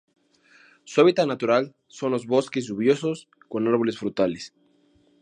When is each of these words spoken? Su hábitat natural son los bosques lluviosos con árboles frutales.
Su 0.83 0.99
hábitat 0.99 1.27
natural 1.27 1.75
son 1.85 2.09
los 2.11 2.25
bosques 2.25 2.65
lluviosos 2.65 3.29
con 3.49 3.67
árboles 3.67 3.99
frutales. 3.99 4.51